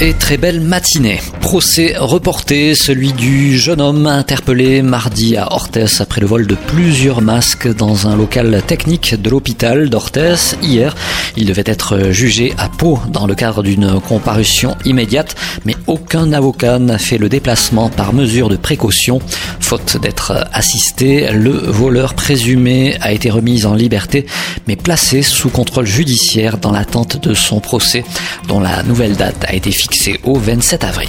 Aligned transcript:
et 0.00 0.14
très 0.14 0.36
belle 0.36 0.60
matinée. 0.60 1.20
Procès 1.40 1.94
reporté, 1.98 2.74
celui 2.74 3.12
du 3.12 3.58
jeune 3.58 3.80
homme 3.80 4.06
interpellé 4.06 4.80
mardi 4.82 5.36
à 5.36 5.52
Orthès 5.52 6.00
après 6.00 6.20
le 6.20 6.26
vol 6.26 6.46
de 6.46 6.54
plusieurs 6.54 7.20
masques 7.20 7.68
dans 7.68 8.08
un 8.08 8.16
local 8.16 8.62
technique 8.66 9.20
de 9.20 9.28
l'hôpital 9.28 9.90
d'Orthès. 9.90 10.56
Hier, 10.62 10.94
il 11.36 11.46
devait 11.46 11.64
être 11.66 12.10
jugé 12.10 12.54
à 12.58 12.68
Pau 12.68 12.98
dans 13.08 13.26
le 13.26 13.34
cadre 13.34 13.62
d'une 13.62 14.00
comparution 14.00 14.76
immédiate, 14.84 15.34
mais 15.64 15.76
aucun 15.86 16.32
avocat 16.32 16.78
n'a 16.78 16.98
fait 16.98 17.18
le 17.18 17.28
déplacement 17.28 17.88
par 17.90 18.12
mesure 18.12 18.48
de 18.48 18.56
précaution. 18.56 19.20
Faute 19.60 19.98
d'être 20.00 20.46
assisté, 20.52 21.30
le 21.32 21.50
voleur 21.50 22.14
présumé 22.14 22.96
a 23.00 23.12
été 23.12 23.30
remis 23.30 23.66
en 23.66 23.74
liberté, 23.74 24.26
mais 24.66 24.76
placé 24.76 25.22
sous 25.22 25.50
contrôle 25.50 25.86
judiciaire 25.86 26.58
dans 26.58 26.72
l'attente 26.72 27.22
de 27.22 27.34
son 27.34 27.60
procès, 27.60 28.04
dont 28.48 28.60
la 28.60 28.82
nouvelle 28.82 29.16
date 29.16 29.44
a 29.46 29.54
été 29.54 29.70
fixée 29.70 29.81
au 30.24 30.38
27 30.38 30.84
avril. 30.84 31.08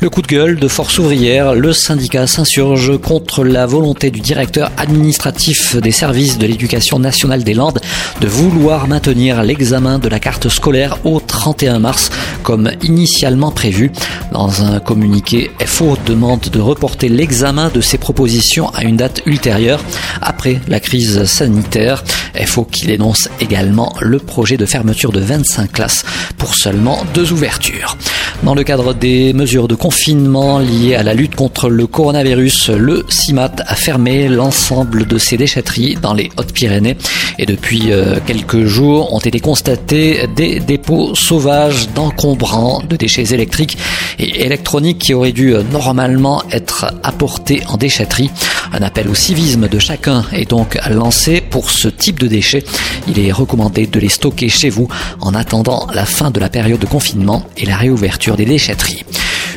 Le 0.00 0.10
coup 0.10 0.22
de 0.22 0.26
gueule 0.26 0.58
de 0.58 0.68
Force 0.68 0.98
ouvrière, 0.98 1.54
le 1.54 1.72
syndicat 1.72 2.26
s'insurge 2.26 2.98
contre 2.98 3.44
la 3.44 3.66
volonté 3.66 4.10
du 4.10 4.20
directeur 4.20 4.70
administratif 4.76 5.76
des 5.76 5.90
services 5.90 6.38
de 6.38 6.46
l'éducation 6.46 6.98
nationale 6.98 7.44
des 7.44 7.54
Landes 7.54 7.80
de 8.20 8.26
vouloir 8.26 8.86
maintenir 8.86 9.42
l'examen 9.42 9.98
de 9.98 10.08
la 10.08 10.20
carte 10.20 10.48
scolaire 10.48 10.98
au 11.04 11.20
31 11.38 11.78
mars 11.78 12.10
comme 12.42 12.68
initialement 12.82 13.52
prévu. 13.52 13.92
Dans 14.32 14.64
un 14.64 14.80
communiqué, 14.80 15.52
FO 15.64 15.96
demande 16.04 16.40
de 16.40 16.58
reporter 16.58 17.08
l'examen 17.08 17.70
de 17.72 17.80
ces 17.80 17.96
propositions 17.96 18.70
à 18.70 18.82
une 18.82 18.96
date 18.96 19.22
ultérieure 19.24 19.80
après 20.20 20.60
la 20.66 20.80
crise 20.80 21.24
sanitaire. 21.26 22.02
FO 22.44 22.64
qui 22.64 22.86
dénonce 22.86 23.28
également 23.38 23.94
le 24.00 24.18
projet 24.18 24.56
de 24.56 24.66
fermeture 24.66 25.12
de 25.12 25.20
25 25.20 25.70
classes 25.70 26.04
pour 26.38 26.56
seulement 26.56 27.04
deux 27.14 27.32
ouvertures. 27.32 27.96
Dans 28.44 28.54
le 28.54 28.62
cadre 28.62 28.94
des 28.94 29.32
mesures 29.32 29.66
de 29.66 29.74
confinement 29.74 30.60
liées 30.60 30.94
à 30.94 31.02
la 31.02 31.12
lutte 31.12 31.34
contre 31.34 31.68
le 31.68 31.88
coronavirus, 31.88 32.70
le 32.70 33.04
CIMAT 33.08 33.56
a 33.66 33.74
fermé 33.74 34.28
l'ensemble 34.28 35.06
de 35.06 35.18
ses 35.18 35.36
déchetteries 35.36 35.96
dans 36.00 36.14
les 36.14 36.30
Hautes-Pyrénées 36.36 36.96
et 37.38 37.46
depuis 37.46 37.90
euh, 37.90 38.20
quelques 38.24 38.64
jours 38.64 39.12
ont 39.12 39.18
été 39.18 39.40
constatés 39.40 40.28
des 40.36 40.60
dépôts 40.60 41.16
sauvages 41.16 41.88
d'encombrants 41.90 42.80
de 42.88 42.96
déchets 42.96 43.34
électriques 43.34 43.76
et 44.20 44.44
électroniques 44.44 44.98
qui 44.98 45.14
auraient 45.14 45.32
dû 45.32 45.54
euh, 45.54 45.62
normalement 45.72 46.42
être 46.52 46.86
apportés 47.02 47.62
en 47.68 47.76
déchetterie. 47.76 48.30
Un 48.78 48.82
appel 48.82 49.08
au 49.08 49.14
civisme 49.14 49.66
de 49.66 49.80
chacun 49.80 50.24
est 50.32 50.48
donc 50.48 50.78
lancé 50.88 51.40
pour 51.40 51.72
ce 51.72 51.88
type 51.88 52.20
de 52.20 52.28
déchets. 52.28 52.62
Il 53.08 53.18
est 53.18 53.32
recommandé 53.32 53.88
de 53.88 53.98
les 53.98 54.08
stocker 54.08 54.48
chez 54.48 54.70
vous 54.70 54.86
en 55.20 55.34
attendant 55.34 55.88
la 55.92 56.04
fin 56.04 56.30
de 56.30 56.38
la 56.38 56.48
période 56.48 56.78
de 56.78 56.86
confinement 56.86 57.44
et 57.56 57.66
la 57.66 57.76
réouverture 57.76 58.36
des 58.36 58.44
déchetteries. 58.44 59.04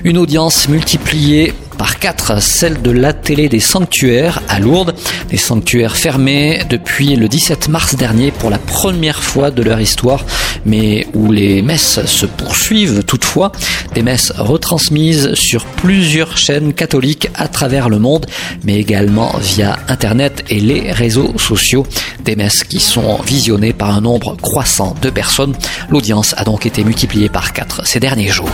Une 0.03 0.17
audience 0.17 0.67
multipliée 0.69 1.53
par 1.81 1.97
quatre, 1.97 2.39
celle 2.43 2.79
de 2.83 2.91
la 2.91 3.11
télé 3.11 3.49
des 3.49 3.59
sanctuaires 3.59 4.39
à 4.47 4.59
Lourdes. 4.59 4.93
Des 5.29 5.37
sanctuaires 5.37 5.97
fermés 5.97 6.61
depuis 6.69 7.15
le 7.15 7.27
17 7.27 7.69
mars 7.69 7.95
dernier 7.95 8.29
pour 8.29 8.51
la 8.51 8.59
première 8.59 9.23
fois 9.23 9.49
de 9.49 9.63
leur 9.63 9.81
histoire, 9.81 10.23
mais 10.63 11.07
où 11.15 11.31
les 11.31 11.63
messes 11.63 12.05
se 12.05 12.27
poursuivent 12.27 13.03
toutefois. 13.03 13.51
Des 13.95 14.03
messes 14.03 14.31
retransmises 14.37 15.33
sur 15.33 15.65
plusieurs 15.65 16.37
chaînes 16.37 16.73
catholiques 16.73 17.29
à 17.33 17.47
travers 17.47 17.89
le 17.89 17.97
monde, 17.97 18.27
mais 18.63 18.75
également 18.75 19.35
via 19.39 19.79
Internet 19.87 20.43
et 20.49 20.59
les 20.59 20.91
réseaux 20.91 21.33
sociaux. 21.39 21.87
Des 22.23 22.35
messes 22.35 22.63
qui 22.63 22.79
sont 22.79 23.19
visionnées 23.23 23.73
par 23.73 23.89
un 23.89 24.01
nombre 24.01 24.37
croissant 24.39 24.95
de 25.01 25.09
personnes. 25.09 25.55
L'audience 25.89 26.35
a 26.37 26.43
donc 26.43 26.67
été 26.67 26.83
multipliée 26.83 27.29
par 27.29 27.53
quatre 27.53 27.87
ces 27.87 27.99
derniers 27.99 28.29
jours. 28.29 28.51